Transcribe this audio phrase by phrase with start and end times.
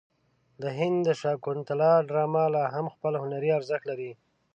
[0.61, 4.11] د هندي شاکونتالا ډرامه لا هم خپل هنري ارزښت لري.